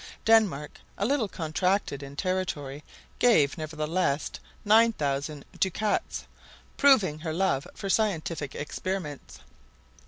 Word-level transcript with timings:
Denmark, 0.25 0.79
a 0.97 1.05
little 1.05 1.27
contracted 1.27 2.01
in 2.01 2.15
territory, 2.15 2.83
gave 3.19 3.55
nevertheless 3.55 4.31
9,000 4.65 5.45
ducats, 5.59 6.25
proving 6.75 7.19
her 7.19 7.31
love 7.33 7.67
for 7.75 7.87
scientific 7.87 8.55
experiments. 8.55 9.41